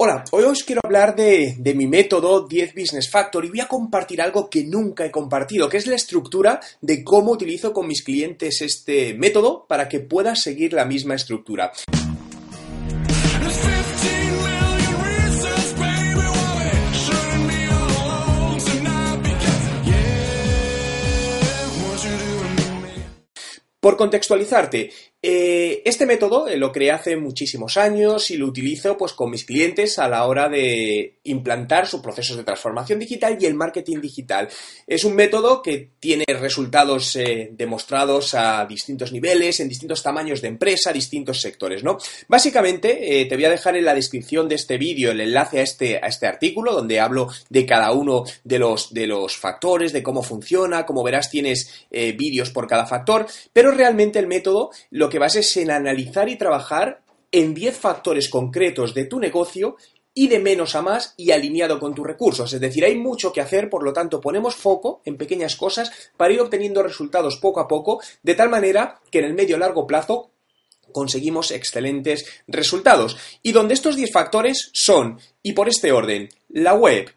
Hola, 0.00 0.22
hoy 0.30 0.44
os 0.44 0.62
quiero 0.62 0.80
hablar 0.84 1.16
de, 1.16 1.56
mi 1.74 1.88
método 1.88 2.46
10 2.46 2.72
Business 2.72 3.10
Factor 3.10 3.44
y 3.44 3.48
voy 3.48 3.58
a 3.58 3.66
compartir 3.66 4.22
algo 4.22 4.48
que 4.48 4.62
nunca 4.62 5.04
he 5.04 5.10
compartido, 5.10 5.68
que 5.68 5.76
es 5.76 5.88
la 5.88 5.96
estructura 5.96 6.60
de 6.80 7.02
cómo 7.02 7.32
utilizo 7.32 7.72
con 7.72 7.88
mis 7.88 8.04
clientes 8.04 8.62
este 8.62 9.14
método 9.14 9.66
para 9.66 9.88
que 9.88 9.98
pueda 9.98 10.36
seguir 10.36 10.72
la 10.72 10.84
misma 10.84 11.16
estructura. 11.16 11.72
Por 23.80 23.96
contextualizarte, 23.96 24.90
eh, 25.20 25.82
este 25.84 26.06
método 26.06 26.46
eh, 26.46 26.56
lo 26.56 26.70
creé 26.70 26.92
hace 26.92 27.16
muchísimos 27.16 27.76
años 27.76 28.30
y 28.30 28.36
lo 28.36 28.46
utilizo 28.46 28.96
pues 28.96 29.12
con 29.14 29.30
mis 29.30 29.44
clientes 29.44 29.98
a 29.98 30.08
la 30.08 30.24
hora 30.24 30.48
de 30.48 31.18
implantar 31.24 31.88
sus 31.88 32.00
procesos 32.00 32.36
de 32.36 32.44
transformación 32.44 33.00
digital 33.00 33.36
y 33.40 33.46
el 33.46 33.54
marketing 33.54 34.00
digital. 34.00 34.48
Es 34.86 35.02
un 35.02 35.16
método 35.16 35.60
que 35.60 35.90
tiene 35.98 36.24
resultados 36.28 37.16
eh, 37.16 37.50
demostrados 37.52 38.34
a 38.34 38.64
distintos 38.66 39.10
niveles, 39.10 39.58
en 39.58 39.68
distintos 39.68 40.04
tamaños 40.04 40.40
de 40.40 40.48
empresa, 40.48 40.92
distintos 40.92 41.40
sectores, 41.40 41.82
¿no? 41.82 41.98
Básicamente, 42.28 43.26
te 43.28 43.34
voy 43.34 43.44
a 43.44 43.50
dejar 43.50 43.76
en 43.76 43.86
la 43.86 43.94
descripción 43.94 44.48
de 44.48 44.54
este 44.54 44.78
vídeo 44.78 45.10
el 45.10 45.20
enlace 45.20 45.58
a 45.58 45.62
este, 45.62 45.96
a 45.96 46.06
este 46.06 46.28
artículo 46.28 46.72
donde 46.72 47.00
hablo 47.00 47.28
de 47.48 47.66
cada 47.66 47.90
uno 47.90 48.22
de 48.44 48.58
los, 48.60 48.94
de 48.94 49.08
los 49.08 49.36
factores, 49.36 49.92
de 49.92 50.02
cómo 50.02 50.22
funciona, 50.22 50.86
como 50.86 51.02
verás 51.02 51.30
tienes 51.30 51.86
vídeos 51.90 52.50
por 52.50 52.68
cada 52.68 52.86
factor, 52.86 53.26
pero 53.52 53.72
realmente 53.72 54.18
el 54.18 54.26
método 54.26 54.70
lo 54.90 55.07
lo 55.08 55.10
que 55.10 55.18
vas 55.18 55.36
es 55.36 55.56
en 55.56 55.70
analizar 55.70 56.28
y 56.28 56.36
trabajar 56.36 57.00
en 57.32 57.54
10 57.54 57.78
factores 57.78 58.28
concretos 58.28 58.92
de 58.92 59.06
tu 59.06 59.18
negocio 59.18 59.78
y 60.12 60.28
de 60.28 60.38
menos 60.38 60.74
a 60.74 60.82
más 60.82 61.14
y 61.16 61.30
alineado 61.30 61.80
con 61.80 61.94
tus 61.94 62.06
recursos. 62.06 62.52
Es 62.52 62.60
decir, 62.60 62.84
hay 62.84 62.94
mucho 62.94 63.32
que 63.32 63.40
hacer, 63.40 63.70
por 63.70 63.82
lo 63.82 63.94
tanto 63.94 64.20
ponemos 64.20 64.54
foco 64.54 65.00
en 65.06 65.16
pequeñas 65.16 65.56
cosas 65.56 65.90
para 66.18 66.34
ir 66.34 66.42
obteniendo 66.42 66.82
resultados 66.82 67.38
poco 67.38 67.58
a 67.60 67.66
poco, 67.66 68.02
de 68.22 68.34
tal 68.34 68.50
manera 68.50 69.00
que 69.10 69.20
en 69.20 69.24
el 69.24 69.32
medio 69.32 69.56
largo 69.56 69.86
plazo 69.86 70.30
conseguimos 70.92 71.52
excelentes 71.52 72.26
resultados. 72.46 73.16
Y 73.42 73.52
donde 73.52 73.72
estos 73.72 73.96
10 73.96 74.12
factores 74.12 74.68
son, 74.74 75.18
y 75.42 75.54
por 75.54 75.70
este 75.70 75.90
orden, 75.90 76.28
la 76.50 76.74
web, 76.74 77.14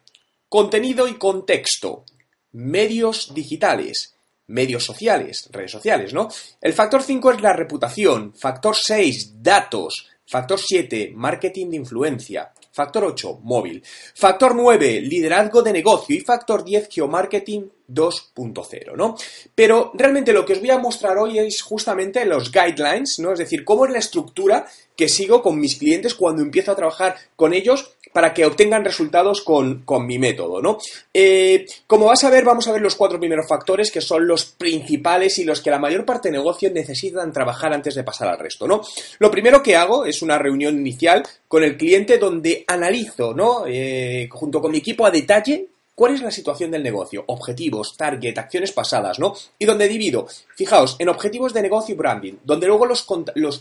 contenido 0.48 1.08
y 1.08 1.18
contexto, 1.18 2.06
medios 2.52 3.34
digitales, 3.34 4.14
medios 4.52 4.84
sociales, 4.84 5.48
redes 5.50 5.72
sociales, 5.72 6.12
¿no? 6.12 6.28
El 6.60 6.72
factor 6.72 7.02
5 7.02 7.32
es 7.32 7.40
la 7.40 7.52
reputación, 7.52 8.34
factor 8.34 8.76
6, 8.76 9.42
datos, 9.42 10.08
factor 10.26 10.60
7, 10.60 11.12
marketing 11.14 11.70
de 11.70 11.76
influencia, 11.76 12.52
factor 12.70 13.04
8, 13.04 13.40
móvil, 13.42 13.82
factor 14.14 14.54
9, 14.54 15.00
liderazgo 15.00 15.62
de 15.62 15.72
negocio 15.72 16.16
y 16.16 16.20
factor 16.20 16.64
10, 16.64 16.88
geomarketing 16.90 17.70
2.0, 17.88 18.96
¿no? 18.96 19.16
Pero 19.54 19.92
realmente 19.94 20.32
lo 20.32 20.44
que 20.44 20.54
os 20.54 20.60
voy 20.60 20.70
a 20.70 20.78
mostrar 20.78 21.18
hoy 21.18 21.38
es 21.38 21.60
justamente 21.62 22.24
los 22.24 22.50
guidelines, 22.50 23.18
¿no? 23.18 23.32
Es 23.32 23.38
decir, 23.38 23.64
cómo 23.64 23.84
es 23.86 23.92
la 23.92 23.98
estructura 23.98 24.66
que 24.96 25.08
sigo 25.08 25.42
con 25.42 25.58
mis 25.58 25.76
clientes 25.76 26.14
cuando 26.14 26.42
empiezo 26.42 26.72
a 26.72 26.76
trabajar 26.76 27.16
con 27.36 27.52
ellos 27.52 27.91
para 28.12 28.34
que 28.34 28.44
obtengan 28.44 28.84
resultados 28.84 29.42
con, 29.42 29.82
mi 30.06 30.18
método, 30.18 30.60
¿no? 30.60 30.78
Eh, 31.12 31.66
como 31.86 32.06
vas 32.06 32.24
a 32.24 32.30
ver, 32.30 32.44
vamos 32.44 32.66
a 32.68 32.72
ver 32.72 32.82
los 32.82 32.96
cuatro 32.96 33.18
primeros 33.18 33.46
factores 33.48 33.90
que 33.90 34.00
son 34.00 34.26
los 34.26 34.44
principales 34.44 35.38
y 35.38 35.44
los 35.44 35.60
que 35.60 35.70
la 35.70 35.78
mayor 35.78 36.04
parte 36.04 36.28
de 36.28 36.38
negocios 36.38 36.72
necesitan 36.72 37.32
trabajar 37.32 37.72
antes 37.72 37.94
de 37.94 38.04
pasar 38.04 38.28
al 38.28 38.38
resto, 38.38 38.66
¿no? 38.66 38.82
Lo 39.18 39.30
primero 39.30 39.62
que 39.62 39.76
hago 39.76 40.04
es 40.04 40.22
una 40.22 40.38
reunión 40.38 40.78
inicial 40.78 41.22
con 41.48 41.64
el 41.64 41.76
cliente 41.76 42.18
donde 42.18 42.64
analizo, 42.66 43.34
¿no? 43.34 43.64
Eh, 43.66 44.28
junto 44.30 44.60
con 44.60 44.72
mi 44.72 44.78
equipo 44.78 45.06
a 45.06 45.10
detalle 45.10 45.68
¿Cuál 45.94 46.14
es 46.14 46.22
la 46.22 46.30
situación 46.30 46.70
del 46.70 46.82
negocio? 46.82 47.22
Objetivos, 47.26 47.96
target, 47.98 48.38
acciones 48.38 48.72
pasadas, 48.72 49.18
¿no? 49.18 49.34
Y 49.58 49.66
donde 49.66 49.88
divido, 49.88 50.26
fijaos, 50.56 50.96
en 50.98 51.10
objetivos 51.10 51.52
de 51.52 51.60
negocio 51.60 51.94
y 51.94 51.98
branding, 51.98 52.34
donde 52.44 52.66
luego 52.66 52.86
los, 52.86 53.06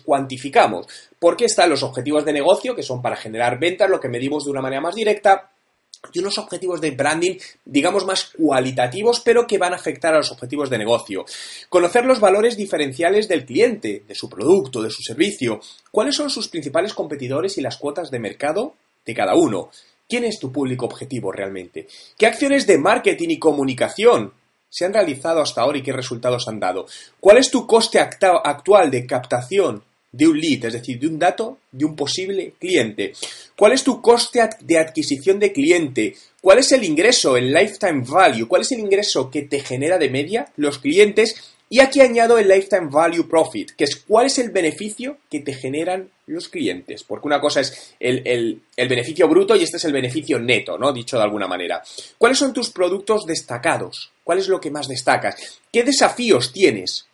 cuantificamos. 0.05 0.87
Porque 1.19 1.45
están 1.45 1.69
los 1.69 1.83
objetivos 1.83 2.23
de 2.23 2.31
negocio, 2.31 2.73
que 2.73 2.83
son 2.83 3.01
para 3.01 3.17
generar 3.17 3.59
ventas, 3.59 3.89
lo 3.89 3.99
que 3.99 4.07
medimos 4.07 4.45
de 4.45 4.51
una 4.51 4.61
manera 4.61 4.81
más 4.81 4.95
directa, 4.95 5.51
y 6.13 6.19
unos 6.19 6.37
objetivos 6.37 6.81
de 6.81 6.91
branding, 6.91 7.35
digamos, 7.65 8.05
más 8.05 8.31
cualitativos, 8.35 9.19
pero 9.19 9.45
que 9.45 9.57
van 9.57 9.73
a 9.73 9.75
afectar 9.75 10.13
a 10.13 10.17
los 10.17 10.31
objetivos 10.31 10.69
de 10.69 10.77
negocio. 10.77 11.25
Conocer 11.69 12.05
los 12.05 12.19
valores 12.19 12.57
diferenciales 12.57 13.27
del 13.27 13.45
cliente, 13.45 14.03
de 14.07 14.15
su 14.15 14.29
producto, 14.29 14.81
de 14.81 14.89
su 14.89 15.03
servicio, 15.03 15.59
cuáles 15.91 16.15
son 16.15 16.29
sus 16.29 16.47
principales 16.47 16.93
competidores 16.93 17.57
y 17.57 17.61
las 17.61 17.77
cuotas 17.77 18.09
de 18.09 18.19
mercado 18.19 18.73
de 19.05 19.13
cada 19.13 19.35
uno. 19.35 19.69
¿Quién 20.11 20.25
es 20.25 20.39
tu 20.39 20.51
público 20.51 20.87
objetivo 20.87 21.31
realmente? 21.31 21.87
¿Qué 22.17 22.25
acciones 22.25 22.67
de 22.67 22.77
marketing 22.77 23.29
y 23.29 23.39
comunicación 23.39 24.33
se 24.67 24.83
han 24.83 24.93
realizado 24.93 25.39
hasta 25.39 25.61
ahora 25.61 25.77
y 25.77 25.83
qué 25.83 25.93
resultados 25.93 26.49
han 26.49 26.59
dado? 26.59 26.85
¿Cuál 27.17 27.37
es 27.37 27.49
tu 27.49 27.65
coste 27.65 27.97
actual 27.97 28.91
de 28.91 29.05
captación 29.05 29.81
de 30.11 30.27
un 30.27 30.37
lead, 30.37 30.65
es 30.65 30.73
decir, 30.73 30.99
de 30.99 31.07
un 31.07 31.17
dato 31.17 31.59
de 31.71 31.85
un 31.85 31.95
posible 31.95 32.55
cliente? 32.59 33.13
¿Cuál 33.55 33.71
es 33.71 33.85
tu 33.85 34.01
coste 34.01 34.41
de 34.59 34.79
adquisición 34.79 35.39
de 35.39 35.53
cliente? 35.53 36.13
¿Cuál 36.41 36.59
es 36.59 36.73
el 36.73 36.83
ingreso, 36.83 37.37
el 37.37 37.53
lifetime 37.53 38.03
value? 38.05 38.49
¿Cuál 38.49 38.63
es 38.63 38.71
el 38.73 38.79
ingreso 38.79 39.31
que 39.31 39.43
te 39.43 39.61
genera 39.61 39.97
de 39.97 40.09
media 40.09 40.51
los 40.57 40.79
clientes 40.79 41.50
y 41.73 41.79
aquí 41.79 42.01
añado 42.01 42.37
el 42.37 42.49
Lifetime 42.49 42.89
Value 42.91 43.29
Profit, 43.29 43.71
que 43.77 43.85
es 43.85 43.95
cuál 43.95 44.25
es 44.25 44.37
el 44.39 44.49
beneficio 44.49 45.19
que 45.29 45.39
te 45.39 45.53
generan 45.53 46.09
los 46.25 46.49
clientes. 46.49 47.05
Porque 47.05 47.27
una 47.29 47.39
cosa 47.39 47.61
es 47.61 47.95
el, 47.97 48.61
beneficio 48.75 49.25
bruto 49.29 49.55
y 49.55 49.63
este 49.63 49.77
es 49.77 49.85
el 49.85 49.93
beneficio 49.93 50.37
neto, 50.37 50.77
¿no? 50.77 50.91
Dicho 50.91 51.15
de 51.15 51.23
alguna 51.23 51.47
manera. 51.47 51.81
¿Cuáles 52.17 52.39
son 52.39 52.51
tus 52.51 52.71
productos 52.71 53.25
destacados? 53.25 54.11
¿Cuál 54.21 54.39
es 54.39 54.49
lo 54.49 54.59
que 54.59 54.69
más 54.69 54.89
destacas? 54.89 55.61
¿Qué 55.71 55.83
desafíos 55.83 56.51
tienes? 56.51 57.05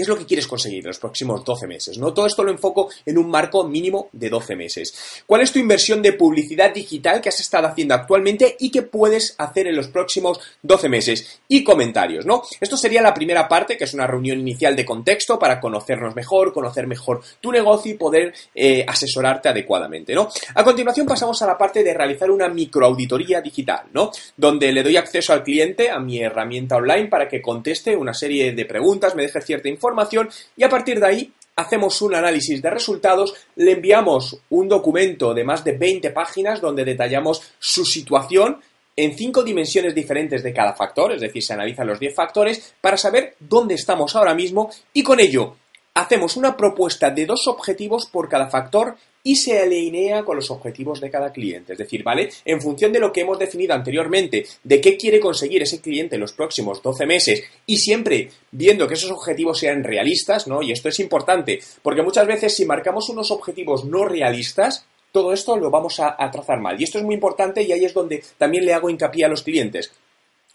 ¿Qué 0.00 0.04
es 0.04 0.08
lo 0.08 0.16
que 0.16 0.24
quieres 0.24 0.46
conseguir 0.46 0.78
en 0.78 0.86
los 0.86 0.98
próximos 0.98 1.44
12 1.44 1.66
meses? 1.66 1.98
¿no? 1.98 2.14
Todo 2.14 2.24
esto 2.24 2.42
lo 2.42 2.50
enfoco 2.50 2.88
en 3.04 3.18
un 3.18 3.28
marco 3.28 3.64
mínimo 3.64 4.08
de 4.12 4.30
12 4.30 4.56
meses. 4.56 5.22
¿Cuál 5.26 5.42
es 5.42 5.52
tu 5.52 5.58
inversión 5.58 6.00
de 6.00 6.14
publicidad 6.14 6.72
digital 6.72 7.20
que 7.20 7.28
has 7.28 7.38
estado 7.38 7.66
haciendo 7.66 7.92
actualmente 7.92 8.56
y 8.60 8.70
que 8.70 8.80
puedes 8.80 9.34
hacer 9.36 9.66
en 9.66 9.76
los 9.76 9.88
próximos 9.88 10.40
12 10.62 10.88
meses? 10.88 11.40
Y 11.48 11.62
comentarios, 11.62 12.24
¿no? 12.24 12.44
Esto 12.62 12.78
sería 12.78 13.02
la 13.02 13.12
primera 13.12 13.46
parte, 13.46 13.76
que 13.76 13.84
es 13.84 13.92
una 13.92 14.06
reunión 14.06 14.40
inicial 14.40 14.74
de 14.74 14.86
contexto 14.86 15.38
para 15.38 15.60
conocernos 15.60 16.16
mejor, 16.16 16.54
conocer 16.54 16.86
mejor 16.86 17.20
tu 17.38 17.52
negocio 17.52 17.92
y 17.92 17.98
poder 17.98 18.32
eh, 18.54 18.82
asesorarte 18.88 19.50
adecuadamente, 19.50 20.14
¿no? 20.14 20.30
A 20.54 20.64
continuación 20.64 21.06
pasamos 21.06 21.42
a 21.42 21.46
la 21.46 21.58
parte 21.58 21.84
de 21.84 21.92
realizar 21.92 22.30
una 22.30 22.48
microauditoría 22.48 23.42
digital, 23.42 23.82
¿no? 23.92 24.10
Donde 24.34 24.72
le 24.72 24.82
doy 24.82 24.96
acceso 24.96 25.34
al 25.34 25.42
cliente 25.42 25.90
a 25.90 25.98
mi 25.98 26.22
herramienta 26.22 26.76
online 26.76 27.08
para 27.08 27.28
que 27.28 27.42
conteste 27.42 27.94
una 27.94 28.14
serie 28.14 28.52
de 28.52 28.64
preguntas, 28.64 29.14
me 29.14 29.24
deje 29.24 29.42
cierta 29.42 29.68
información 29.68 29.89
y 30.56 30.64
a 30.64 30.68
partir 30.68 31.00
de 31.00 31.06
ahí 31.06 31.32
hacemos 31.56 32.00
un 32.02 32.14
análisis 32.14 32.62
de 32.62 32.70
resultados, 32.70 33.34
le 33.56 33.72
enviamos 33.72 34.40
un 34.50 34.68
documento 34.68 35.34
de 35.34 35.44
más 35.44 35.62
de 35.62 35.72
20 35.72 36.10
páginas 36.10 36.60
donde 36.60 36.84
detallamos 36.84 37.42
su 37.58 37.84
situación 37.84 38.60
en 38.96 39.16
cinco 39.16 39.42
dimensiones 39.42 39.94
diferentes 39.94 40.42
de 40.42 40.52
cada 40.52 40.74
factor, 40.74 41.12
es 41.12 41.20
decir, 41.20 41.42
se 41.42 41.54
analizan 41.54 41.86
los 41.86 42.00
10 42.00 42.14
factores 42.14 42.74
para 42.80 42.96
saber 42.96 43.36
dónde 43.38 43.74
estamos 43.74 44.14
ahora 44.16 44.34
mismo 44.34 44.70
y 44.92 45.02
con 45.02 45.20
ello 45.20 45.56
hacemos 45.94 46.36
una 46.36 46.56
propuesta 46.56 47.10
de 47.10 47.26
dos 47.26 47.46
objetivos 47.48 48.06
por 48.06 48.28
cada 48.28 48.48
factor 48.48 48.96
y 49.22 49.36
se 49.36 49.58
alinea 49.58 50.24
con 50.24 50.36
los 50.36 50.50
objetivos 50.50 51.00
de 51.00 51.10
cada 51.10 51.30
cliente. 51.32 51.72
Es 51.72 51.78
decir, 51.78 52.02
¿vale? 52.02 52.30
En 52.44 52.60
función 52.60 52.92
de 52.92 53.00
lo 53.00 53.12
que 53.12 53.20
hemos 53.20 53.38
definido 53.38 53.74
anteriormente, 53.74 54.46
de 54.64 54.80
qué 54.80 54.96
quiere 54.96 55.20
conseguir 55.20 55.62
ese 55.62 55.80
cliente 55.80 56.14
en 56.14 56.22
los 56.22 56.32
próximos 56.32 56.82
12 56.82 57.06
meses 57.06 57.42
y 57.66 57.76
siempre 57.76 58.30
viendo 58.50 58.88
que 58.88 58.94
esos 58.94 59.10
objetivos 59.10 59.58
sean 59.58 59.84
realistas, 59.84 60.46
¿no? 60.46 60.62
Y 60.62 60.72
esto 60.72 60.88
es 60.88 61.00
importante, 61.00 61.60
porque 61.82 62.02
muchas 62.02 62.26
veces 62.26 62.56
si 62.56 62.64
marcamos 62.64 63.08
unos 63.10 63.30
objetivos 63.30 63.84
no 63.84 64.06
realistas, 64.06 64.86
todo 65.12 65.32
esto 65.32 65.56
lo 65.56 65.70
vamos 65.70 66.00
a, 66.00 66.16
trazar 66.30 66.60
mal. 66.60 66.80
Y 66.80 66.84
esto 66.84 66.98
es 66.98 67.04
muy 67.04 67.14
importante 67.14 67.62
y 67.62 67.72
ahí 67.72 67.84
es 67.84 67.94
donde 67.94 68.22
también 68.38 68.64
le 68.64 68.74
hago 68.74 68.88
hincapié 68.88 69.24
a 69.24 69.28
los 69.28 69.42
clientes. 69.42 69.92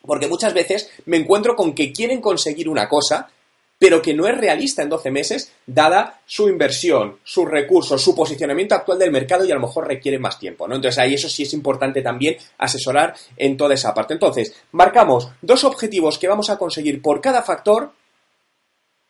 Porque 0.02 0.28
muchas 0.28 0.54
veces 0.54 0.90
me 1.06 1.18
encuentro 1.18 1.56
con 1.56 1.74
que 1.74 1.92
quieren 1.92 2.22
conseguir 2.22 2.70
una 2.70 2.88
cosa, 2.88 3.30
pero 3.78 4.02
que 4.02 4.14
no 4.14 4.28
es 4.28 4.38
realista 4.38 4.82
en 4.82 4.90
12 4.90 5.12
meses, 5.12 5.52
dada 5.66 6.22
su 6.26 6.48
inversión, 6.48 7.20
sus 7.24 7.50
recursos, 7.50 8.02
su 8.02 8.16
posicionamiento 8.16 8.76
actual 8.76 9.00
del 9.00 9.12
mercado 9.12 9.46
y 9.46 9.52
a 9.52 9.56
lo 9.56 9.62
mejor 9.62 9.88
requiere 9.88 10.18
más 10.18 10.40
tiempo, 10.40 10.68
¿no? 10.68 10.76
Entonces 10.76 10.98
ahí 11.00 11.14
eso 11.14 11.30
sí 11.30 11.44
es 11.44 11.54
importante 11.54 12.02
también 12.02 12.38
asesorar 12.58 13.14
en 13.36 13.58
toda 13.58 13.74
esa 13.74 13.94
parte. 13.94 14.14
Entonces, 14.14 14.56
marcamos 14.72 15.30
dos 15.42 15.64
objetivos 15.66 16.18
que 16.18 16.28
vamos 16.28 16.50
a 16.50 16.58
conseguir 16.58 17.02
por 17.02 17.20
cada 17.22 17.42
factor 17.42 17.92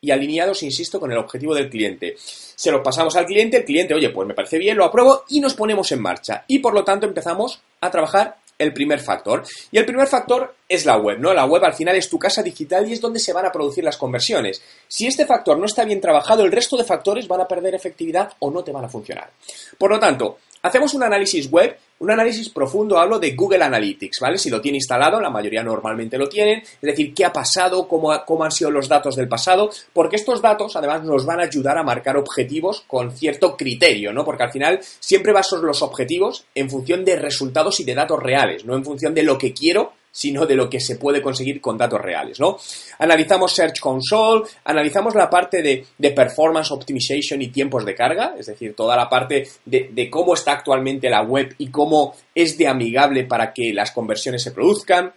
y 0.01 0.11
alineados, 0.11 0.61
insisto, 0.63 0.99
con 0.99 1.11
el 1.11 1.17
objetivo 1.17 1.55
del 1.55 1.69
cliente. 1.69 2.15
Se 2.17 2.71
lo 2.71 2.83
pasamos 2.83 3.15
al 3.15 3.25
cliente, 3.25 3.57
el 3.57 3.65
cliente, 3.65 3.93
oye, 3.93 4.09
pues 4.09 4.27
me 4.27 4.35
parece 4.35 4.59
bien, 4.59 4.77
lo 4.77 4.85
apruebo 4.85 5.23
y 5.29 5.39
nos 5.39 5.55
ponemos 5.55 5.91
en 5.91 6.01
marcha. 6.01 6.45
Y 6.47 6.59
por 6.59 6.73
lo 6.73 6.83
tanto 6.83 7.07
empezamos 7.07 7.59
a 7.81 7.89
trabajar 7.89 8.37
el 8.57 8.73
primer 8.73 8.99
factor. 8.99 9.43
Y 9.71 9.77
el 9.77 9.85
primer 9.85 10.07
factor 10.07 10.55
es 10.67 10.85
la 10.85 10.97
web, 10.97 11.19
¿no? 11.19 11.33
La 11.33 11.45
web 11.45 11.63
al 11.63 11.73
final 11.73 11.95
es 11.95 12.09
tu 12.09 12.17
casa 12.17 12.41
digital 12.41 12.87
y 12.87 12.93
es 12.93 13.01
donde 13.01 13.19
se 13.19 13.33
van 13.33 13.45
a 13.45 13.51
producir 13.51 13.83
las 13.83 13.97
conversiones. 13.97 14.61
Si 14.87 15.07
este 15.07 15.25
factor 15.25 15.57
no 15.57 15.65
está 15.65 15.83
bien 15.83 16.01
trabajado, 16.01 16.43
el 16.43 16.51
resto 16.51 16.77
de 16.77 16.83
factores 16.83 17.27
van 17.27 17.41
a 17.41 17.47
perder 17.47 17.75
efectividad 17.75 18.33
o 18.39 18.51
no 18.51 18.63
te 18.63 18.71
van 18.71 18.85
a 18.85 18.89
funcionar. 18.89 19.29
Por 19.77 19.91
lo 19.91 19.99
tanto, 19.99 20.37
hacemos 20.65 20.93
un 20.93 21.03
análisis 21.03 21.49
web 21.49 21.77
un 21.97 22.11
análisis 22.11 22.49
profundo 22.49 22.97
hablo 22.97 23.19
de 23.19 23.31
Google 23.31 23.63
Analytics, 23.63 24.19
¿vale? 24.19 24.37
Si 24.37 24.49
lo 24.49 24.59
tiene 24.59 24.79
instalado, 24.79 25.21
la 25.21 25.29
mayoría 25.29 25.63
normalmente 25.63 26.17
lo 26.17 26.27
tienen, 26.27 26.59
es 26.59 26.81
decir, 26.81 27.13
qué 27.13 27.23
ha 27.23 27.31
pasado, 27.31 27.87
cómo, 27.87 28.11
cómo, 28.25 28.43
han 28.43 28.51
sido 28.51 28.69
los 28.69 28.89
datos 28.89 29.15
del 29.15 29.29
pasado, 29.29 29.69
porque 29.93 30.17
estos 30.17 30.41
datos 30.41 30.75
además 30.75 31.03
nos 31.03 31.25
van 31.25 31.39
a 31.39 31.43
ayudar 31.43 31.77
a 31.77 31.83
marcar 31.83 32.17
objetivos 32.17 32.83
con 32.85 33.11
cierto 33.11 33.55
criterio, 33.55 34.11
¿no? 34.11 34.25
Porque 34.25 34.43
al 34.43 34.51
final 34.51 34.79
siempre 34.99 35.31
baso 35.31 35.57
los 35.57 35.81
objetivos 35.81 36.45
en 36.53 36.69
función 36.69 37.05
de 37.05 37.15
resultados 37.15 37.79
y 37.79 37.85
de 37.85 37.95
datos 37.95 38.21
reales, 38.21 38.65
no 38.65 38.75
en 38.75 38.83
función 38.83 39.13
de 39.13 39.23
lo 39.23 39.37
que 39.37 39.53
quiero 39.53 39.93
sino 40.15 40.45
de 40.45 40.55
lo 40.55 40.69
que 40.69 40.79
se 40.79 40.95
puede 40.95 41.21
conseguir 41.21 41.59
con 41.59 41.77
datos 41.77 41.99
reales, 41.99 42.39
¿no? 42.39 42.57
Analizamos 42.99 43.51
Search 43.51 43.81
Console, 43.81 44.43
analizamos 44.63 45.13
la 45.13 45.29
parte 45.29 45.61
de, 45.61 46.11
Performance 46.11 46.71
Optimization 46.71 47.41
y 47.41 47.49
tiempos 47.49 47.83
de 47.83 47.93
carga, 47.93 48.33
es 48.39 48.45
decir, 48.45 48.73
toda 48.73 48.95
la 48.95 49.09
parte 49.09 49.45
de, 49.65 49.89
de 49.91 50.09
cómo 50.09 50.33
está 50.33 50.53
actualmente 50.53 51.09
la 51.09 51.21
web 51.21 51.53
y 51.57 51.67
cómo 51.67 52.15
es 52.33 52.57
de 52.57 52.65
amigable 52.65 53.25
para 53.25 53.51
que 53.51 53.73
las 53.73 53.91
conversiones 53.91 54.41
se 54.41 54.51
produzcan, 54.51 55.11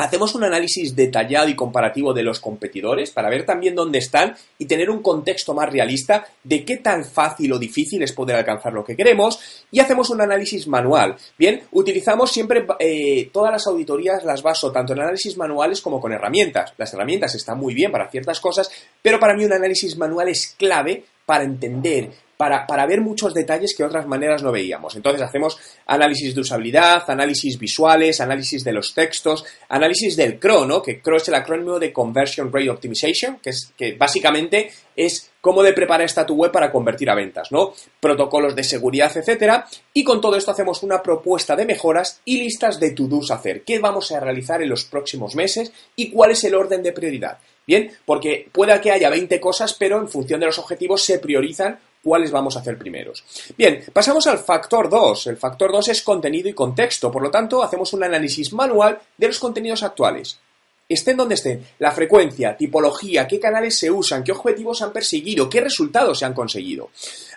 Hacemos 0.00 0.36
un 0.36 0.44
análisis 0.44 0.94
detallado 0.94 1.48
y 1.48 1.56
comparativo 1.56 2.14
de 2.14 2.22
los 2.22 2.38
competidores 2.38 3.10
para 3.10 3.28
ver 3.28 3.44
también 3.44 3.74
dónde 3.74 3.98
están 3.98 4.36
y 4.56 4.66
tener 4.66 4.90
un 4.90 5.02
contexto 5.02 5.54
más 5.54 5.72
realista 5.72 6.24
de 6.44 6.64
qué 6.64 6.76
tan 6.76 7.04
fácil 7.04 7.52
o 7.52 7.58
difícil 7.58 8.00
es 8.04 8.12
poder 8.12 8.36
alcanzar 8.36 8.72
lo 8.72 8.84
que 8.84 8.94
queremos 8.94 9.40
y 9.72 9.80
hacemos 9.80 10.10
un 10.10 10.20
análisis 10.20 10.68
manual. 10.68 11.16
Bien, 11.36 11.64
utilizamos 11.72 12.30
siempre 12.30 12.64
eh, 12.78 13.28
todas 13.32 13.50
las 13.50 13.66
auditorías, 13.66 14.22
las 14.22 14.40
baso 14.40 14.70
tanto 14.70 14.92
en 14.92 15.00
análisis 15.00 15.36
manuales 15.36 15.80
como 15.80 16.00
con 16.00 16.12
herramientas. 16.12 16.74
Las 16.78 16.94
herramientas 16.94 17.34
están 17.34 17.58
muy 17.58 17.74
bien 17.74 17.90
para 17.90 18.08
ciertas 18.08 18.38
cosas, 18.38 18.70
pero 19.02 19.18
para 19.18 19.34
mí 19.34 19.44
un 19.44 19.52
análisis 19.52 19.98
manual 19.98 20.28
es 20.28 20.54
clave 20.56 21.06
para 21.26 21.42
entender 21.42 22.12
para, 22.38 22.86
ver 22.86 23.00
muchos 23.00 23.34
detalles 23.34 23.74
que 23.76 23.82
otras 23.82 24.06
maneras 24.06 24.44
no 24.44 24.52
veíamos. 24.52 24.94
Entonces 24.94 25.20
hacemos 25.20 25.58
análisis 25.86 26.36
de 26.36 26.40
usabilidad, 26.40 27.02
análisis 27.08 27.58
visuales, 27.58 28.20
análisis 28.20 28.62
de 28.62 28.72
los 28.72 28.94
textos, 28.94 29.44
análisis 29.68 30.16
del 30.16 30.38
CRO, 30.38 30.64
¿no? 30.64 30.80
Que 30.80 31.02
CRO 31.02 31.16
es 31.16 31.26
el 31.26 31.34
acrónimo 31.34 31.80
de 31.80 31.92
Conversion 31.92 32.52
Rate 32.52 32.70
Optimization, 32.70 33.40
que, 33.42 33.50
es, 33.50 33.72
que 33.76 33.94
básicamente 33.94 34.70
es 34.94 35.32
cómo 35.40 35.64
de 35.64 35.72
preparar 35.72 36.06
esta 36.06 36.24
tu 36.24 36.36
web 36.36 36.52
para 36.52 36.70
convertir 36.70 37.10
a 37.10 37.16
ventas, 37.16 37.50
¿no? 37.50 37.74
Protocolos 37.98 38.54
de 38.54 38.62
seguridad, 38.62 39.10
etcétera. 39.16 39.66
Y 39.92 40.04
con 40.04 40.20
todo 40.20 40.36
esto 40.36 40.52
hacemos 40.52 40.84
una 40.84 41.02
propuesta 41.02 41.56
de 41.56 41.66
mejoras 41.66 42.20
y 42.24 42.38
listas 42.38 42.78
de 42.78 42.92
to-dos 42.92 43.32
a 43.32 43.34
hacer. 43.34 43.62
¿Qué 43.62 43.80
vamos 43.80 44.12
a 44.12 44.20
realizar 44.20 44.62
en 44.62 44.68
los 44.68 44.84
próximos 44.84 45.34
meses 45.34 45.72
y 45.96 46.12
cuál 46.12 46.30
es 46.30 46.44
el 46.44 46.54
orden 46.54 46.84
de 46.84 46.92
prioridad? 46.92 47.38
Bien, 47.66 47.90
porque 48.06 48.48
pueda 48.50 48.80
que 48.80 48.92
haya 48.92 49.10
20 49.10 49.38
cosas, 49.40 49.74
pero 49.74 49.98
en 49.98 50.08
función 50.08 50.40
de 50.40 50.46
los 50.46 50.58
objetivos 50.58 51.04
se 51.04 51.18
priorizan 51.18 51.78
cuáles 52.08 52.30
vamos 52.30 52.56
a 52.56 52.60
hacer 52.60 52.78
primeros. 52.78 53.22
Bien, 53.56 53.84
pasamos 53.92 54.26
al 54.26 54.38
factor 54.38 54.88
2. 54.88 55.26
El 55.26 55.36
factor 55.36 55.70
2 55.70 55.88
es 55.88 56.02
contenido 56.02 56.48
y 56.48 56.54
contexto, 56.54 57.12
por 57.12 57.22
lo 57.22 57.30
tanto, 57.30 57.62
hacemos 57.62 57.92
un 57.92 58.02
análisis 58.02 58.50
manual 58.54 58.98
de 59.18 59.26
los 59.26 59.38
contenidos 59.38 59.82
actuales 59.82 60.40
estén 60.88 61.18
donde 61.18 61.34
estén, 61.34 61.62
la 61.80 61.92
frecuencia, 61.92 62.56
tipología, 62.56 63.28
qué 63.28 63.38
canales 63.38 63.78
se 63.78 63.90
usan, 63.90 64.24
qué 64.24 64.32
objetivos 64.32 64.80
han 64.80 64.90
perseguido, 64.90 65.46
qué 65.46 65.60
resultados 65.60 66.18
se 66.18 66.24
han 66.24 66.32
conseguido. 66.32 66.88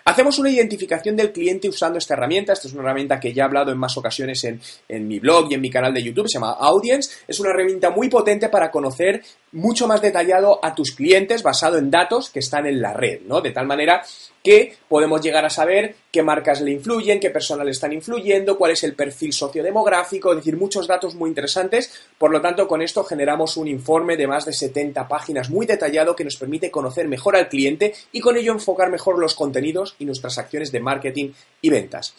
Hacemos 0.04 0.38
una 0.38 0.50
identificación 0.50 1.16
del 1.16 1.32
cliente 1.32 1.68
usando 1.68 1.98
esta 1.98 2.14
herramienta. 2.14 2.52
Esta 2.52 2.68
es 2.68 2.74
una 2.74 2.82
herramienta 2.82 3.20
que 3.20 3.32
ya 3.32 3.42
he 3.42 3.46
hablado 3.46 3.72
en 3.72 3.78
más 3.78 3.96
ocasiones 3.96 4.42
en, 4.44 4.60
en, 4.88 5.06
mi 5.06 5.20
blog 5.20 5.50
y 5.50 5.54
en 5.54 5.60
mi 5.60 5.70
canal 5.70 5.94
de 5.94 6.02
YouTube. 6.02 6.28
Se 6.28 6.38
llama 6.38 6.56
Audience. 6.58 7.10
Es 7.28 7.38
una 7.40 7.50
herramienta 7.50 7.90
muy 7.90 8.08
potente 8.08 8.48
para 8.48 8.70
conocer 8.70 9.22
mucho 9.52 9.86
más 9.86 10.00
detallado 10.00 10.58
a 10.64 10.74
tus 10.74 10.92
clientes 10.92 11.42
basado 11.42 11.78
en 11.78 11.90
datos 11.90 12.30
que 12.30 12.40
están 12.40 12.66
en 12.66 12.80
la 12.80 12.92
red, 12.92 13.20
¿no? 13.26 13.40
De 13.40 13.50
tal 13.50 13.66
manera 13.66 14.02
que 14.42 14.76
podemos 14.88 15.20
llegar 15.20 15.44
a 15.44 15.50
saber 15.50 15.94
qué 16.10 16.22
marcas 16.22 16.60
le 16.60 16.72
influyen, 16.72 17.20
qué 17.20 17.30
personas 17.30 17.64
le 17.64 17.70
están 17.70 17.92
influyendo, 17.92 18.58
cuál 18.58 18.72
es 18.72 18.82
el 18.82 18.94
perfil 18.94 19.32
sociodemográfico, 19.32 20.32
es 20.32 20.38
decir, 20.38 20.56
muchos 20.56 20.88
datos 20.88 21.14
muy 21.14 21.28
interesantes. 21.28 21.92
Por 22.18 22.32
lo 22.32 22.40
tanto, 22.40 22.66
con 22.66 22.82
esto 22.82 23.04
generamos 23.04 23.56
un 23.56 23.68
informe 23.68 24.16
de 24.16 24.26
más 24.26 24.44
de 24.44 24.52
70 24.52 25.06
páginas 25.06 25.48
muy 25.48 25.64
detallado 25.64 26.16
que 26.16 26.24
nos 26.24 26.36
permite 26.36 26.70
conocer 26.70 27.06
mejor 27.06 27.36
al 27.36 27.48
cliente 27.48 27.94
y 28.10 28.20
con 28.20 28.36
ello 28.36 28.52
enfocar 28.52 28.90
mejor 28.90 29.18
los 29.18 29.34
contenidos 29.34 29.91
y 29.98 30.04
nuestras 30.04 30.38
acciones 30.38 30.70
de 30.72 30.80
marketing 30.80 31.30
y 31.60 31.70
ventas. 31.70 32.14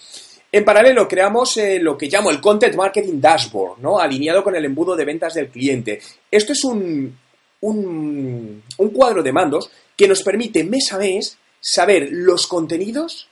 En 0.51 0.63
paralelo, 0.63 1.07
creamos 1.07 1.57
eh, 1.57 1.79
lo 1.79 1.97
que 1.97 2.07
llamo 2.07 2.29
el 2.29 2.39
Content 2.39 2.75
Marketing 2.75 3.19
Dashboard, 3.19 3.79
¿no? 3.79 3.99
alineado 3.99 4.43
con 4.43 4.55
el 4.55 4.65
embudo 4.65 4.95
de 4.95 5.03
ventas 5.03 5.33
del 5.33 5.49
cliente. 5.49 5.99
Esto 6.29 6.53
es 6.53 6.63
un, 6.63 7.17
un, 7.61 8.63
un 8.77 8.89
cuadro 8.89 9.23
de 9.23 9.31
mandos 9.31 9.71
que 9.97 10.07
nos 10.07 10.21
permite 10.21 10.63
mes 10.63 10.93
a 10.93 10.99
mes 10.99 11.37
saber 11.59 12.09
los 12.11 12.45
contenidos 12.45 13.29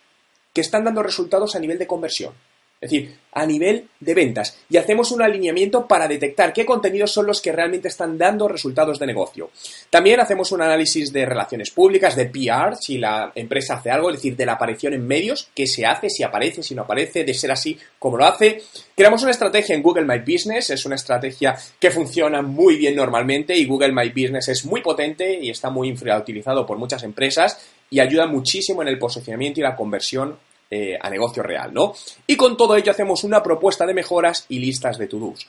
que 0.54 0.62
están 0.62 0.84
dando 0.84 1.04
resultados 1.04 1.56
a 1.56 1.60
nivel 1.60 1.78
de 1.78 1.88
conversión. 1.88 2.34
Es 2.82 2.90
decir, 2.90 3.16
a 3.34 3.46
nivel 3.46 3.88
de 4.00 4.14
ventas. 4.16 4.58
Y 4.70 4.78
hacemos 4.78 5.12
un 5.12 5.22
alineamiento 5.22 5.88
para 5.88 6.08
detectar 6.08 6.52
qué 6.52 6.66
contenidos 6.66 7.12
son 7.12 7.28
los 7.28 7.40
que 7.40 7.52
realmente 7.52 7.88
están 7.88 8.18
dando 8.18 8.48
resultados 8.48 8.98
de 8.98 9.06
negocio. 9.06 9.52
También 9.92 10.20
hacemos 10.20 10.52
un 10.52 10.64
análisis 10.64 11.14
de 11.14 11.26
relaciones 11.26 11.70
públicas, 11.70 12.16
de 12.16 12.26
PR, 12.26 12.76
si 12.76 12.98
la 12.98 13.32
empresa 13.36 13.76
hace 13.76 13.92
algo, 13.92 14.10
es 14.10 14.16
decir, 14.18 14.36
de 14.36 14.48
la 14.48 14.54
aparición 14.54 14.94
en 14.94 15.06
medios, 15.06 15.48
qué 15.54 15.68
se 15.68 15.86
hace, 15.86 16.10
si 16.10 16.24
aparece, 16.24 16.64
si 16.64 16.74
no 16.74 16.82
aparece, 16.82 17.24
de 17.24 17.34
ser 17.36 17.52
así, 17.52 17.78
cómo 18.00 18.18
lo 18.18 18.26
hace. 18.26 18.64
Creamos 18.96 19.22
una 19.22 19.32
estrategia 19.32 19.76
en 19.76 19.84
Google 19.84 20.06
My 20.06 20.20
Business, 20.20 20.72
es 20.72 20.86
una 20.86 20.96
estrategia 20.96 21.56
que 21.80 21.92
funciona 21.92 22.42
muy 22.42 22.78
bien 22.78 22.96
normalmente 22.96 23.56
y 23.56 23.66
Google 23.66 23.94
My 23.94 24.10
Business 24.10 24.50
es 24.50 24.66
muy 24.66 24.82
potente 24.82 25.40
y 25.40 25.52
está 25.52 25.70
muy 25.70 25.88
infrautilizado 25.88 26.66
por 26.66 26.78
muchas 26.78 27.04
empresas 27.04 27.60
y 27.92 28.00
ayuda 28.00 28.26
muchísimo 28.26 28.82
en 28.82 28.88
el 28.88 28.98
posicionamiento 28.98 29.60
y 29.60 29.64
la 29.64 29.76
conversión 29.76 30.38
eh, 30.72 30.98
a 31.00 31.10
negocio 31.10 31.44
real, 31.44 31.74
¿no? 31.74 31.94
Y 32.26 32.38
con 32.38 32.56
todo 32.56 32.78
ello 32.78 32.92
hacemos 32.92 33.26
una 33.26 33.44
propuesta 33.44 33.86
de 33.86 33.94
mejoras 33.94 34.46
y 34.48 34.60
listas 34.60 34.98
de 34.98 35.08
to-dos. 35.08 35.46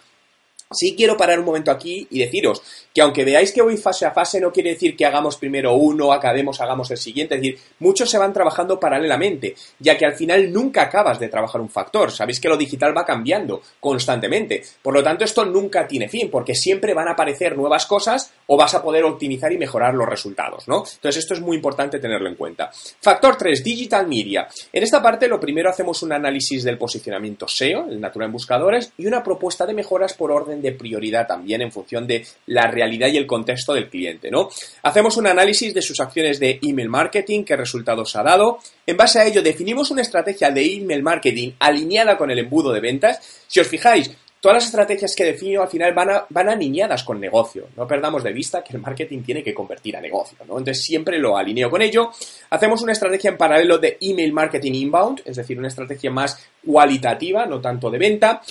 Sí 0.73 0.95
quiero 0.97 1.17
parar 1.17 1.38
un 1.38 1.45
momento 1.45 1.71
aquí 1.71 2.07
y 2.11 2.19
deciros 2.19 2.62
que 2.95 3.02
aunque 3.02 3.25
veáis 3.25 3.52
que 3.52 3.62
voy 3.62 3.76
fase 3.76 4.05
a 4.05 4.11
fase, 4.11 4.41
no 4.41 4.52
quiere 4.52 4.71
decir 4.71 4.97
que 4.97 5.07
hagamos 5.07 5.37
primero 5.37 5.75
uno, 5.75 6.12
acabemos, 6.12 6.61
hagamos 6.61 6.91
el 6.91 6.99
siguiente. 6.99 7.37
Es 7.37 7.41
decir, 7.41 7.59
muchos 7.79 8.11
se 8.11 8.19
van 8.19 8.33
trabajando 8.33 8.79
paralelamente, 8.79 9.55
ya 9.79 9.97
que 9.97 10.05
al 10.05 10.14
final 10.14 10.52
nunca 10.52 10.83
acabas 10.83 11.19
de 11.19 11.29
trabajar 11.29 11.61
un 11.61 11.71
factor. 11.71 12.11
Sabéis 12.11 12.41
que 12.41 12.49
lo 12.49 12.57
digital 12.57 12.97
va 12.97 13.05
cambiando 13.05 13.62
constantemente. 13.81 14.62
Por 14.83 14.95
lo 14.95 15.02
tanto, 15.02 15.25
esto 15.25 15.45
nunca 15.45 15.87
tiene 15.87 16.09
fin, 16.09 16.31
porque 16.31 16.55
siempre 16.55 16.95
van 16.95 17.09
a 17.09 17.12
aparecer 17.12 17.57
nuevas 17.57 17.87
cosas 17.87 18.33
o 18.47 18.57
vas 18.57 18.75
a 18.75 18.83
poder 18.83 19.05
optimizar 19.05 19.53
y 19.53 19.59
mejorar 19.59 19.95
los 19.95 20.09
resultados, 20.09 20.69
¿no? 20.69 20.79
Entonces, 20.79 21.19
esto 21.19 21.35
es 21.35 21.41
muy 21.41 21.57
importante 21.57 21.99
tenerlo 21.99 22.29
en 22.29 22.35
cuenta. 22.35 22.71
Factor 23.01 23.37
3, 23.37 23.63
Digital 23.63 24.07
Media. 24.07 24.49
En 24.73 24.83
esta 24.83 25.03
parte, 25.03 25.29
lo 25.29 25.41
primero 25.41 25.71
hacemos 25.71 26.03
un 26.03 26.13
análisis 26.13 26.65
del 26.65 26.79
posicionamiento 26.79 27.47
SEO, 27.49 27.87
el 27.89 28.01
natural 28.01 28.27
en 28.27 28.33
buscadores, 28.33 28.93
y 28.99 29.07
una 29.07 29.23
propuesta 29.23 29.67
de 29.67 29.75
mejoras 29.75 30.15
por 30.15 30.31
orden 30.31 30.61
de 30.61 30.73
prioridad 30.73 31.27
también 31.27 31.63
en 31.63 31.73
función 31.73 32.07
de 32.07 32.25
la 32.47 32.67
realidad 32.67 33.09
y 33.09 33.17
el 33.17 33.27
contexto 33.27 33.75
del 33.75 33.89
cliente, 33.89 34.31
¿no? 34.31 34.49
Hacemos 34.83 35.17
un 35.17 35.27
análisis 35.27 35.75
de 35.75 35.83
sus 35.83 36.01
acciones 36.01 36.39
de 36.41 36.59
email 36.63 36.89
marketing, 36.89 37.45
qué 37.45 37.57
resultados 37.57 38.15
ha 38.17 38.23
dado. 38.23 38.59
En 38.87 38.97
base 38.97 39.19
a 39.19 39.27
ello, 39.27 39.43
definimos 39.43 39.91
una 39.91 40.03
estrategia 40.03 40.51
de 40.51 40.65
email 40.75 41.03
marketing 41.03 41.53
alineada 41.59 42.17
con 42.17 42.31
el 42.31 42.39
embudo 42.39 42.73
de 42.73 42.81
ventas. 42.81 43.43
Si 43.47 43.61
os 43.61 43.69
fijáis, 43.69 44.11
todas 44.43 44.57
las 44.57 44.65
estrategias 44.67 45.15
que 45.15 45.25
defino 45.25 45.63
al 45.63 45.69
final 45.69 45.95
van, 45.95 46.25
van 46.29 46.49
alineadas 46.49 47.05
con 47.05 47.21
negocio. 47.21 47.69
No 47.77 47.87
perdamos 47.87 48.25
de 48.25 48.33
vista 48.33 48.65
que 48.65 48.75
el 48.75 48.83
marketing 48.83 49.23
tiene 49.23 49.41
que 49.41 49.55
convertir 49.55 49.97
a 49.97 50.01
negocio, 50.01 50.37
¿no? 50.41 50.59
Entonces 50.59 50.85
siempre 50.85 51.17
lo 51.17 51.39
alineo 51.39 51.71
con 51.71 51.81
ello. 51.81 52.11
Hacemos 52.51 52.83
una 52.83 52.91
estrategia 52.91 53.31
en 53.31 53.37
paralelo 53.37 53.79
de 53.79 53.99
email 54.01 54.33
marketing 54.33 54.73
inbound, 54.73 55.23
es 55.25 55.37
decir, 55.37 55.57
una 55.57 55.69
estrategia 55.69 56.11
más 56.11 56.45
cualitativa, 56.67 57.47
no 57.47 57.61
tanto 57.61 57.89
de 57.89 57.99
venta 57.99 58.43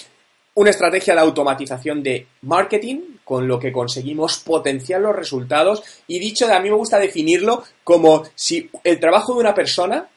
una 0.53 0.69
estrategia 0.69 1.13
de 1.13 1.21
automatización 1.21 2.03
de 2.03 2.27
marketing, 2.41 3.17
con 3.23 3.47
lo 3.47 3.57
que 3.57 3.71
conseguimos 3.71 4.39
potenciar 4.39 5.01
los 5.01 5.15
resultados. 5.15 5.83
Y 6.07 6.19
dicho, 6.19 6.51
a 6.51 6.59
mí 6.59 6.69
me 6.69 6.75
gusta 6.75 6.99
definirlo 6.99 7.63
como 7.83 8.23
si 8.35 8.69
el 8.83 8.99
trabajo 8.99 9.33
de 9.33 9.39
una 9.39 9.53
persona 9.53 10.07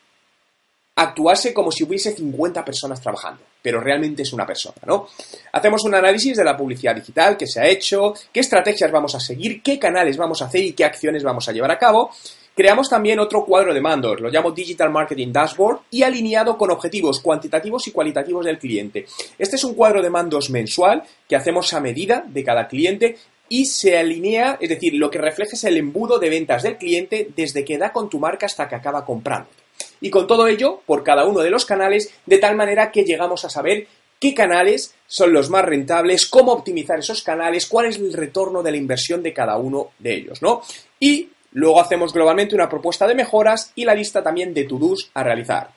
actuase 0.97 1.53
como 1.53 1.73
si 1.73 1.83
hubiese 1.83 2.13
50 2.13 2.65
personas 2.65 3.01
trabajando, 3.01 3.43
pero 3.61 3.81
realmente 3.81 4.23
es 4.23 4.33
una 4.33 4.47
persona, 4.47 4.77
¿no? 4.87 5.09
Hacemos 5.53 5.85
un 5.85 5.95
análisis 5.95 6.37
de 6.37 6.45
la 6.45 6.57
publicidad 6.57 6.95
digital 6.95 7.37
que 7.37 7.49
se 7.49 7.61
ha 7.61 7.67
hecho, 7.67 8.15
qué 8.33 8.41
estrategias 8.41 8.93
vamos 8.93 9.15
a 9.15 9.21
seguir, 9.21 9.61
qué 9.61 9.79
canales 9.79 10.17
vamos 10.17 10.41
a 10.41 10.45
hacer 10.47 10.63
y 10.63 10.73
qué 10.73 10.85
acciones 10.85 11.25
vamos 11.25 11.49
a 11.49 11.53
llevar 11.53 11.73
a 11.73 11.79
cabo. 11.79 12.11
Creamos 12.55 12.89
también 12.89 13.19
otro 13.19 13.45
cuadro 13.45 13.75
de 13.75 13.81
mandos, 13.81 14.21
lo 14.21 14.31
llamo 14.31 14.53
Digital 14.53 14.91
Marketing 14.91 15.33
Dashboard 15.33 15.81
y 15.91 16.05
alineado 16.05 16.57
con 16.57 16.71
objetivos 16.71 17.19
cuantitativos 17.19 17.89
y 17.89 17.91
cualitativos 17.91 18.45
del 18.45 18.61
cliente. 18.61 19.07
Este 19.37 19.57
es 19.57 19.65
un 19.65 19.75
cuadro 19.75 20.01
de 20.01 20.11
mandos 20.11 20.51
mensual 20.51 21.03
que 21.29 21.35
hacemos 21.35 21.73
a 21.73 21.81
medida 21.81 22.25
de 22.25 22.45
cada 22.45 22.69
cliente 22.69 23.17
y 23.49 23.67
se 23.67 23.99
alinea, 23.99 24.59
es 24.61 24.69
decir, 24.69 24.95
lo 24.95 25.11
que 25.11 25.19
refleja 25.19 25.55
es 25.55 25.65
el 25.65 25.77
embudo 25.77 26.21
de 26.21 26.31
ventas 26.31 26.63
del 26.63 26.79
cliente 26.79 27.29
desde 27.35 27.65
que 27.65 27.77
da 27.77 27.93
con 27.93 28.09
tu 28.09 28.21
marca 28.21 28.47
hasta 28.47 28.69
que 28.69 28.77
acaba 28.77 29.05
comprando 29.05 29.49
y 30.01 30.11
con 30.11 30.27
todo 30.27 30.47
ello 30.47 30.81
por 30.87 31.03
cada 31.03 31.25
uno 31.25 31.41
de 31.41 31.51
los 31.51 31.65
canales, 31.65 32.13
de 32.27 32.39
tal 32.39 32.57
manera 32.57 32.91
que 32.91 33.05
llegamos 33.05 33.45
a 33.45 33.51
saber 33.51 33.87
qué 34.21 34.35
canales 34.35 34.95
son 35.07 35.33
los 35.33 35.51
más 35.51 35.65
rentables, 35.65 36.27
cómo 36.27 36.53
optimizar 36.53 36.99
esos 36.99 37.23
canales, 37.23 37.67
cuál 37.67 37.87
es 37.87 37.97
el 37.97 38.13
retorno 38.13 38.63
de 38.63 38.71
la 38.71 38.77
inversión 38.77 39.23
de 39.23 39.33
cada 39.33 39.57
uno 39.57 39.91
de 39.99 40.15
ellos, 40.15 40.43
¿no? 40.43 40.63
Y 40.99 41.29
luego 41.53 41.81
hacemos 41.81 42.13
globalmente 42.13 42.55
una 42.55 42.69
propuesta 42.69 43.07
de 43.07 43.15
mejoras 43.15 43.73
y 43.75 43.85
la 43.85 43.95
lista 43.95 44.23
también 44.23 44.55
de 44.55 44.65
to-dos 44.65 45.11
a 45.15 45.23
realizar. 45.23 45.71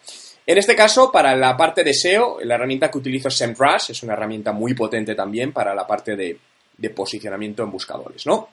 En 0.46 0.58
este 0.58 0.76
caso, 0.76 1.12
para 1.12 1.36
la 1.36 1.58
parte 1.58 1.84
de 1.84 1.94
SEO, 1.94 2.40
la 2.42 2.56
herramienta 2.56 2.90
que 2.90 2.98
utilizo 3.00 3.28
es 3.28 3.36
SEMrush, 3.36 3.92
es 3.92 4.04
una 4.04 4.14
herramienta 4.14 4.54
muy 4.54 4.74
potente 4.74 5.14
también 5.14 5.52
para 5.52 5.76
la 5.76 5.86
parte 5.86 6.16
de, 6.16 6.40
de 6.78 6.90
posicionamiento 6.90 7.64
en 7.64 7.72
buscadores, 7.72 8.26
¿no? 8.26 8.50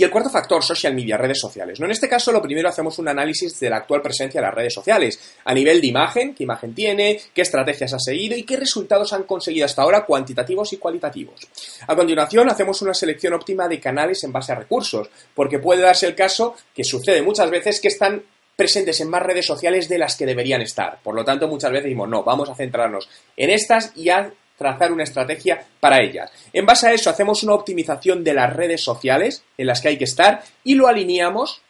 Y 0.00 0.04
el 0.04 0.10
cuarto 0.10 0.30
factor, 0.30 0.64
social 0.64 0.94
media, 0.94 1.18
redes 1.18 1.38
sociales. 1.38 1.78
¿no? 1.78 1.84
En 1.84 1.92
este 1.92 2.08
caso, 2.08 2.32
lo 2.32 2.40
primero 2.40 2.70
hacemos 2.70 2.98
un 2.98 3.08
análisis 3.08 3.60
de 3.60 3.68
la 3.68 3.76
actual 3.76 4.00
presencia 4.00 4.40
de 4.40 4.46
las 4.46 4.54
redes 4.54 4.72
sociales, 4.72 5.36
a 5.44 5.52
nivel 5.52 5.78
de 5.78 5.88
imagen, 5.88 6.34
qué 6.34 6.44
imagen 6.44 6.74
tiene, 6.74 7.20
qué 7.34 7.42
estrategias 7.42 7.92
ha 7.92 7.98
seguido 7.98 8.34
y 8.34 8.44
qué 8.44 8.56
resultados 8.56 9.12
han 9.12 9.24
conseguido 9.24 9.66
hasta 9.66 9.82
ahora, 9.82 10.06
cuantitativos 10.06 10.72
y 10.72 10.78
cualitativos. 10.78 11.46
A 11.86 11.94
continuación, 11.94 12.48
hacemos 12.48 12.80
una 12.80 12.94
selección 12.94 13.34
óptima 13.34 13.68
de 13.68 13.78
canales 13.78 14.24
en 14.24 14.32
base 14.32 14.52
a 14.52 14.54
recursos, 14.54 15.10
porque 15.34 15.58
puede 15.58 15.82
darse 15.82 16.06
el 16.06 16.14
caso, 16.14 16.54
que 16.74 16.82
sucede 16.82 17.20
muchas 17.20 17.50
veces, 17.50 17.78
que 17.78 17.88
están 17.88 18.22
presentes 18.56 19.02
en 19.02 19.10
más 19.10 19.22
redes 19.22 19.44
sociales 19.44 19.86
de 19.86 19.98
las 19.98 20.16
que 20.16 20.24
deberían 20.24 20.62
estar. 20.62 20.98
Por 21.02 21.14
lo 21.14 21.26
tanto, 21.26 21.46
muchas 21.46 21.72
veces 21.72 21.84
decimos, 21.84 22.08
no, 22.08 22.24
vamos 22.24 22.48
a 22.48 22.54
centrarnos 22.54 23.06
en 23.36 23.50
estas 23.50 23.94
y 23.94 24.08
a 24.08 24.32
trazar 24.60 24.92
una 24.92 25.04
estrategia 25.04 25.66
para 25.80 26.02
ellas. 26.02 26.30
En 26.52 26.66
base 26.66 26.86
a 26.86 26.92
eso 26.92 27.08
hacemos 27.08 27.42
una 27.42 27.54
optimización 27.54 28.22
de 28.22 28.34
las 28.34 28.54
redes 28.54 28.84
sociales 28.84 29.42
en 29.56 29.66
las 29.66 29.80
que 29.80 29.88
hay 29.88 29.96
que 29.96 30.04
estar 30.04 30.42
y 30.62 30.74
lo 30.74 30.86
alineamos 30.86 31.62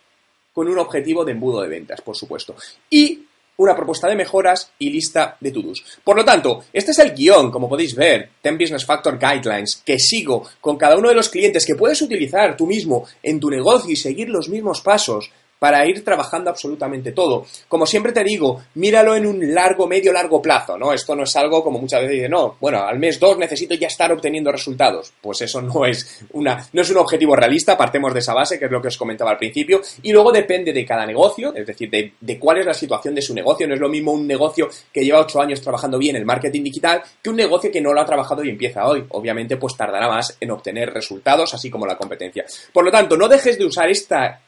con 0.52 0.68
un 0.68 0.76
objetivo 0.76 1.24
de 1.24 1.30
embudo 1.30 1.62
de 1.62 1.68
ventas, 1.68 2.00
por 2.00 2.16
supuesto. 2.16 2.56
Y 2.90 3.26
una 3.58 3.76
propuesta 3.76 4.08
de 4.08 4.16
mejoras 4.16 4.72
y 4.80 4.90
lista 4.90 5.36
de 5.38 5.52
to-dos. 5.52 5.84
Por 6.02 6.16
lo 6.16 6.24
tanto, 6.24 6.64
este 6.72 6.90
es 6.90 6.98
el 6.98 7.14
guion, 7.14 7.52
como 7.52 7.68
podéis 7.68 7.94
ver, 7.94 8.30
10 8.42 8.58
Business 8.58 8.84
Factor 8.84 9.20
Guidelines, 9.20 9.82
que 9.86 10.00
sigo 10.00 10.48
con 10.60 10.76
cada 10.76 10.96
uno 10.96 11.10
de 11.10 11.14
los 11.14 11.28
clientes 11.28 11.64
que 11.64 11.76
puedes 11.76 12.02
utilizar 12.02 12.56
tú 12.56 12.66
mismo 12.66 13.06
en 13.22 13.38
tu 13.38 13.48
negocio 13.50 13.92
y 13.92 13.96
seguir 13.96 14.30
los 14.30 14.48
mismos 14.48 14.80
pasos 14.80 15.30
para 15.60 15.86
ir 15.86 16.02
trabajando 16.02 16.50
absolutamente 16.50 17.12
todo. 17.12 17.44
Como 17.68 17.86
siempre 17.86 18.12
te 18.12 18.24
digo, 18.24 18.62
míralo 18.74 19.14
en 19.14 19.26
un 19.26 19.54
largo, 19.54 19.86
medio, 19.86 20.10
largo 20.10 20.40
plazo, 20.40 20.78
¿no? 20.78 20.92
Esto 20.92 21.14
no 21.14 21.24
es 21.24 21.36
algo 21.36 21.62
como 21.62 21.78
muchas 21.78 22.00
veces 22.00 22.16
dicen, 22.16 22.30
no, 22.30 22.56
bueno, 22.58 22.82
al 22.82 22.98
mes 22.98 23.20
dos 23.20 23.36
necesito 23.36 23.74
ya 23.74 23.86
estar 23.86 24.10
obteniendo 24.10 24.50
resultados. 24.50 25.12
Pues 25.20 25.42
eso 25.42 25.60
no 25.60 25.84
es 25.84 26.24
una, 26.32 26.66
no 26.72 26.80
es 26.80 26.90
un 26.90 26.96
objetivo 26.96 27.36
realista, 27.36 27.76
partemos 27.76 28.14
de 28.14 28.20
esa 28.20 28.32
base, 28.32 28.58
que 28.58 28.64
es 28.64 28.70
lo 28.70 28.80
que 28.80 28.88
os 28.88 28.96
comentaba 28.96 29.32
al 29.32 29.36
principio, 29.36 29.82
y 30.02 30.12
luego 30.12 30.32
depende 30.32 30.72
de 30.72 30.86
cada 30.86 31.04
negocio, 31.04 31.54
es 31.54 31.66
decir, 31.66 31.90
de, 31.90 32.14
de 32.18 32.38
cuál 32.38 32.58
es 32.58 32.66
la 32.66 32.74
situación 32.74 33.14
de 33.14 33.20
su 33.20 33.34
negocio. 33.34 33.68
No 33.68 33.74
es 33.74 33.80
lo 33.80 33.90
mismo 33.90 34.12
un 34.12 34.26
negocio 34.26 34.70
que 34.90 35.04
lleva 35.04 35.20
ocho 35.20 35.42
años 35.42 35.60
trabajando 35.60 35.98
bien 35.98 36.16
el 36.16 36.24
marketing 36.24 36.62
digital 36.62 37.02
que 37.22 37.28
un 37.28 37.36
negocio 37.36 37.70
que 37.70 37.82
no 37.82 37.92
lo 37.92 38.00
ha 38.00 38.06
trabajado 38.06 38.42
y 38.42 38.48
empieza 38.48 38.86
hoy. 38.86 39.04
Obviamente, 39.10 39.58
pues 39.58 39.76
tardará 39.76 40.08
más 40.08 40.38
en 40.40 40.52
obtener 40.52 40.90
resultados, 40.90 41.52
así 41.52 41.68
como 41.68 41.86
la 41.86 41.98
competencia. 41.98 42.46
Por 42.72 42.82
lo 42.82 42.90
tanto, 42.90 43.14
no 43.18 43.28
dejes 43.28 43.58
de 43.58 43.66
usar 43.66 43.90
esta 43.90 44.40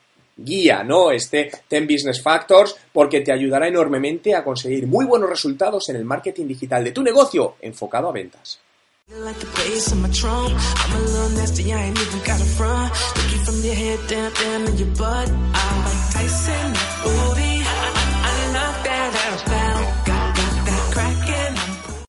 guía, 0.44 0.82
¿no? 0.82 1.10
Este 1.10 1.50
10 1.68 1.82
Business 1.86 2.22
Factors, 2.22 2.76
porque 2.92 3.20
te 3.20 3.32
ayudará 3.32 3.68
enormemente 3.68 4.34
a 4.34 4.44
conseguir 4.44 4.86
muy 4.86 5.04
buenos 5.04 5.30
resultados 5.30 5.88
en 5.88 5.96
el 5.96 6.04
marketing 6.04 6.46
digital 6.46 6.84
de 6.84 6.92
tu 6.92 7.02
negocio 7.02 7.56
enfocado 7.60 8.08
a 8.08 8.12
ventas. 8.12 8.60